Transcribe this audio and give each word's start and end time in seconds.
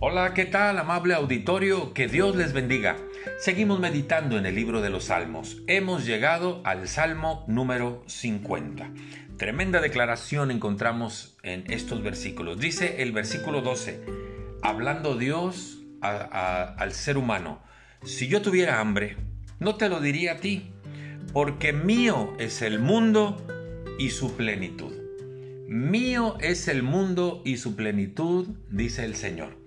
Hola, 0.00 0.32
¿qué 0.32 0.44
tal, 0.44 0.78
amable 0.78 1.14
auditorio? 1.14 1.92
Que 1.92 2.06
Dios 2.06 2.36
les 2.36 2.52
bendiga. 2.52 2.96
Seguimos 3.40 3.80
meditando 3.80 4.38
en 4.38 4.46
el 4.46 4.54
libro 4.54 4.80
de 4.80 4.90
los 4.90 5.06
Salmos. 5.06 5.60
Hemos 5.66 6.06
llegado 6.06 6.60
al 6.64 6.86
Salmo 6.86 7.44
número 7.48 8.04
50. 8.06 8.92
Tremenda 9.38 9.80
declaración 9.80 10.52
encontramos 10.52 11.36
en 11.42 11.64
estos 11.68 12.00
versículos. 12.04 12.60
Dice 12.60 13.02
el 13.02 13.10
versículo 13.10 13.60
12, 13.60 14.04
hablando 14.62 15.16
Dios 15.16 15.80
al 16.00 16.92
ser 16.92 17.18
humano, 17.18 17.60
si 18.04 18.28
yo 18.28 18.40
tuviera 18.40 18.78
hambre, 18.78 19.16
no 19.58 19.74
te 19.74 19.88
lo 19.88 20.00
diría 20.00 20.34
a 20.34 20.36
ti, 20.36 20.70
porque 21.32 21.72
mío 21.72 22.34
es 22.38 22.62
el 22.62 22.78
mundo 22.78 23.44
y 23.98 24.10
su 24.10 24.36
plenitud. 24.36 24.94
Mío 25.66 26.36
es 26.38 26.68
el 26.68 26.84
mundo 26.84 27.42
y 27.44 27.56
su 27.56 27.74
plenitud, 27.74 28.46
dice 28.70 29.04
el 29.04 29.16
Señor. 29.16 29.57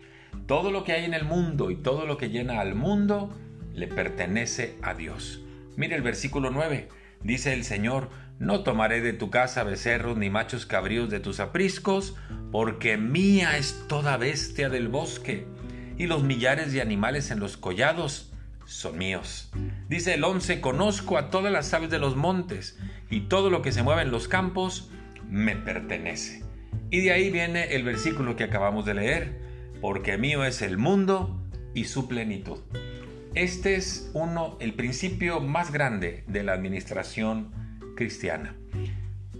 Todo 0.47 0.71
lo 0.71 0.83
que 0.83 0.93
hay 0.93 1.05
en 1.05 1.13
el 1.13 1.25
mundo 1.25 1.71
y 1.71 1.75
todo 1.75 2.05
lo 2.05 2.17
que 2.17 2.29
llena 2.29 2.59
al 2.59 2.75
mundo 2.75 3.33
le 3.73 3.87
pertenece 3.87 4.77
a 4.81 4.93
Dios. 4.93 5.41
Mire 5.75 5.95
el 5.95 6.01
versículo 6.01 6.51
9. 6.51 6.89
Dice 7.23 7.53
el 7.53 7.63
Señor, 7.63 8.09
no 8.39 8.61
tomaré 8.61 9.01
de 9.01 9.13
tu 9.13 9.29
casa 9.29 9.63
becerros 9.63 10.17
ni 10.17 10.29
machos 10.29 10.65
cabríos 10.65 11.09
de 11.09 11.19
tus 11.19 11.39
apriscos, 11.39 12.15
porque 12.51 12.97
mía 12.97 13.57
es 13.57 13.85
toda 13.87 14.17
bestia 14.17 14.69
del 14.69 14.87
bosque, 14.87 15.45
y 15.97 16.07
los 16.07 16.23
millares 16.23 16.73
de 16.73 16.81
animales 16.81 17.29
en 17.29 17.39
los 17.39 17.55
collados 17.55 18.33
son 18.65 18.97
míos. 18.97 19.51
Dice 19.87 20.15
el 20.15 20.23
11, 20.23 20.59
conozco 20.59 21.17
a 21.17 21.29
todas 21.29 21.51
las 21.51 21.71
aves 21.73 21.91
de 21.91 21.99
los 21.99 22.15
montes, 22.15 22.79
y 23.09 23.21
todo 23.21 23.51
lo 23.51 23.61
que 23.61 23.71
se 23.71 23.83
mueve 23.83 24.01
en 24.01 24.11
los 24.11 24.27
campos 24.27 24.89
me 25.29 25.55
pertenece. 25.55 26.43
Y 26.89 27.01
de 27.01 27.11
ahí 27.11 27.29
viene 27.29 27.75
el 27.75 27.83
versículo 27.83 28.35
que 28.35 28.43
acabamos 28.43 28.85
de 28.85 28.95
leer 28.95 29.50
porque 29.81 30.17
mío 30.17 30.45
es 30.45 30.61
el 30.61 30.77
mundo 30.77 31.41
y 31.73 31.85
su 31.85 32.07
plenitud. 32.07 32.59
Este 33.33 33.75
es 33.75 34.11
uno, 34.13 34.57
el 34.59 34.73
principio 34.73 35.39
más 35.39 35.71
grande 35.71 36.23
de 36.27 36.43
la 36.43 36.53
administración 36.53 37.51
cristiana. 37.95 38.55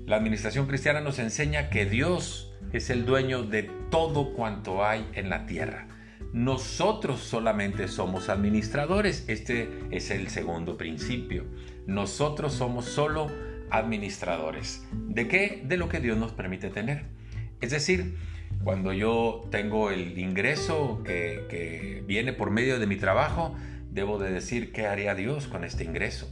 La 0.06 0.16
administración 0.16 0.66
cristiana 0.66 1.02
nos 1.02 1.20
enseña 1.20 1.70
que 1.70 1.86
Dios 1.86 2.54
es 2.74 2.90
el 2.90 3.06
dueño 3.06 3.44
de 3.44 3.70
todo 3.90 4.34
cuanto 4.34 4.84
hay 4.86 5.08
en 5.14 5.30
la 5.30 5.46
tierra. 5.46 5.88
Nosotros 6.34 7.20
solamente 7.20 7.88
somos 7.88 8.30
administradores. 8.30 9.26
Este 9.28 9.70
es 9.92 10.10
el 10.12 10.30
segundo 10.30 10.78
principio. 10.78 11.46
Nosotros 11.86 12.54
somos 12.54 12.86
solo 12.86 13.30
administradores. 13.70 14.86
¿De 14.94 15.28
qué? 15.28 15.62
De 15.66 15.78
lo 15.78 15.90
que 15.90 16.00
Dios 16.00 16.18
nos 16.18 16.32
permite 16.32 16.70
tener. 16.70 17.04
Es 17.60 17.72
decir, 17.72 18.16
cuando 18.64 18.94
yo 18.94 19.48
tengo 19.50 19.90
el 19.90 20.18
ingreso 20.18 21.02
que, 21.04 22.04
viene 22.06 22.34
por 22.34 22.52
medio 22.52 22.80
de 22.80 22.88
mi 22.88 22.98
trabajo, 22.98 23.56
debo 23.90 24.20
de 24.20 24.32
decir 24.32 24.72
qué 24.72 24.86
haría 24.86 25.16
Dios 25.16 25.48
con 25.48 25.64
este 25.64 25.84
ingreso. 25.84 26.30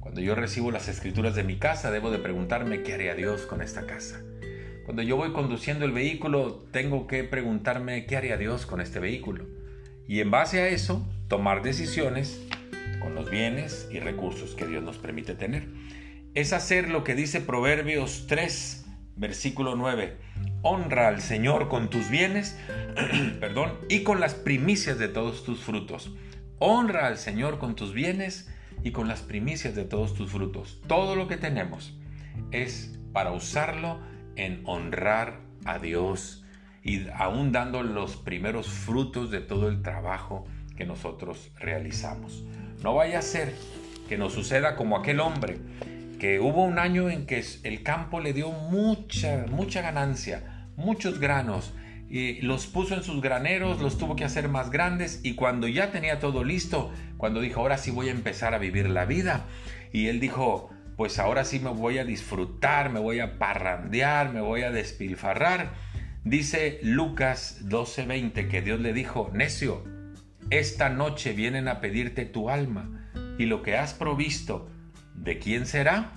Cuando 0.00 0.20
yo 0.20 0.34
recibo 0.34 0.70
las 0.70 0.88
escrituras 0.88 1.34
de 1.34 1.44
mi 1.44 1.56
casa, 1.56 1.90
debo 1.90 2.10
de 2.10 2.18
preguntarme 2.18 2.82
qué 2.82 2.94
haría 2.94 3.14
Dios 3.14 3.42
con 3.42 3.62
esta 3.62 3.86
casa. 3.86 4.20
Cuando 4.84 5.02
yo 5.02 5.16
voy 5.16 5.32
conduciendo 5.32 5.84
el 5.84 5.92
vehículo, 5.92 6.66
tengo 6.70 7.06
que 7.06 7.24
preguntarme 7.24 8.04
qué 8.06 8.16
haría 8.16 8.36
Dios 8.36 8.66
con 8.66 8.80
este 8.80 9.00
vehículo. 9.00 9.46
Y 10.06 10.20
en 10.20 10.30
base 10.30 10.60
a 10.60 10.68
eso, 10.68 11.06
tomar 11.28 11.62
decisiones 11.62 12.40
con 13.00 13.14
los 13.14 13.30
bienes 13.30 13.88
y 13.90 14.00
recursos 14.00 14.54
que 14.54 14.66
Dios 14.66 14.82
nos 14.82 14.98
permite 14.98 15.34
tener. 15.34 15.68
Es 16.34 16.52
hacer 16.52 16.90
lo 16.90 17.04
que 17.04 17.14
dice 17.14 17.40
Proverbios 17.40 18.26
3, 18.26 18.84
versículo 19.16 19.76
9 19.76 20.23
honra 20.64 21.08
al 21.08 21.20
Señor 21.20 21.68
con 21.68 21.90
tus 21.90 22.08
bienes, 22.08 22.58
perdón, 23.40 23.74
y 23.88 24.02
con 24.02 24.18
las 24.18 24.34
primicias 24.34 24.98
de 24.98 25.08
todos 25.08 25.44
tus 25.44 25.60
frutos. 25.60 26.10
Honra 26.58 27.06
al 27.06 27.18
Señor 27.18 27.58
con 27.58 27.76
tus 27.76 27.92
bienes 27.92 28.50
y 28.82 28.90
con 28.90 29.06
las 29.06 29.20
primicias 29.20 29.74
de 29.74 29.84
todos 29.84 30.14
tus 30.14 30.30
frutos. 30.30 30.80
Todo 30.88 31.16
lo 31.16 31.28
que 31.28 31.36
tenemos 31.36 31.96
es 32.50 32.98
para 33.12 33.32
usarlo 33.32 34.00
en 34.36 34.62
honrar 34.64 35.40
a 35.66 35.78
Dios 35.78 36.44
y 36.82 37.08
aún 37.10 37.52
dando 37.52 37.82
los 37.82 38.16
primeros 38.16 38.66
frutos 38.68 39.30
de 39.30 39.40
todo 39.40 39.68
el 39.68 39.82
trabajo 39.82 40.46
que 40.76 40.86
nosotros 40.86 41.50
realizamos. 41.60 42.42
No 42.82 42.94
vaya 42.94 43.18
a 43.18 43.22
ser 43.22 43.54
que 44.08 44.16
nos 44.16 44.32
suceda 44.32 44.76
como 44.76 44.96
aquel 44.96 45.20
hombre 45.20 45.58
que 46.18 46.40
hubo 46.40 46.64
un 46.64 46.78
año 46.78 47.10
en 47.10 47.26
que 47.26 47.44
el 47.64 47.82
campo 47.82 48.20
le 48.20 48.32
dio 48.32 48.50
mucha, 48.50 49.44
mucha 49.50 49.82
ganancia, 49.82 50.53
muchos 50.76 51.18
granos 51.18 51.72
y 52.08 52.40
los 52.42 52.66
puso 52.66 52.94
en 52.94 53.02
sus 53.02 53.20
graneros, 53.20 53.80
los 53.80 53.98
tuvo 53.98 54.14
que 54.14 54.24
hacer 54.24 54.48
más 54.48 54.70
grandes 54.70 55.20
y 55.22 55.34
cuando 55.34 55.66
ya 55.68 55.90
tenía 55.90 56.18
todo 56.18 56.44
listo, 56.44 56.92
cuando 57.16 57.40
dijo, 57.40 57.60
ahora 57.60 57.78
sí 57.78 57.90
voy 57.90 58.08
a 58.08 58.12
empezar 58.12 58.54
a 58.54 58.58
vivir 58.58 58.88
la 58.88 59.04
vida, 59.04 59.46
y 59.92 60.08
él 60.08 60.20
dijo, 60.20 60.70
pues 60.96 61.18
ahora 61.18 61.44
sí 61.44 61.58
me 61.58 61.70
voy 61.70 61.98
a 61.98 62.04
disfrutar, 62.04 62.90
me 62.90 63.00
voy 63.00 63.20
a 63.20 63.38
parrandear, 63.38 64.32
me 64.32 64.40
voy 64.40 64.62
a 64.62 64.70
despilfarrar, 64.70 65.72
dice 66.24 66.78
Lucas 66.82 67.62
12:20 67.64 68.48
que 68.48 68.62
Dios 68.62 68.80
le 68.80 68.92
dijo, 68.92 69.30
necio, 69.32 69.84
esta 70.50 70.90
noche 70.90 71.32
vienen 71.32 71.68
a 71.68 71.80
pedirte 71.80 72.26
tu 72.26 72.50
alma 72.50 73.08
y 73.38 73.46
lo 73.46 73.62
que 73.62 73.76
has 73.76 73.94
provisto, 73.94 74.70
¿de 75.14 75.38
quién 75.38 75.66
será? 75.66 76.12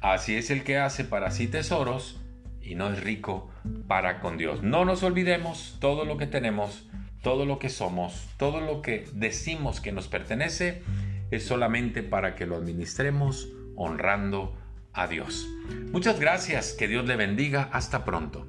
Así 0.00 0.36
es 0.36 0.50
el 0.50 0.62
que 0.62 0.78
hace 0.78 1.04
para 1.04 1.30
sí 1.30 1.48
tesoros 1.48 2.23
y 2.64 2.74
no 2.74 2.90
es 2.92 3.02
rico 3.02 3.50
para 3.86 4.20
con 4.20 4.36
Dios. 4.36 4.62
No 4.62 4.84
nos 4.84 5.02
olvidemos 5.02 5.76
todo 5.80 6.04
lo 6.04 6.16
que 6.16 6.26
tenemos, 6.26 6.88
todo 7.22 7.44
lo 7.44 7.58
que 7.58 7.68
somos, 7.68 8.28
todo 8.36 8.60
lo 8.60 8.82
que 8.82 9.06
decimos 9.12 9.80
que 9.80 9.92
nos 9.92 10.08
pertenece 10.08 10.82
es 11.30 11.44
solamente 11.46 12.02
para 12.02 12.34
que 12.34 12.46
lo 12.46 12.56
administremos 12.56 13.48
honrando 13.76 14.56
a 14.92 15.06
Dios. 15.06 15.48
Muchas 15.92 16.20
gracias, 16.20 16.72
que 16.72 16.88
Dios 16.88 17.06
le 17.06 17.16
bendiga, 17.16 17.68
hasta 17.72 18.04
pronto. 18.04 18.46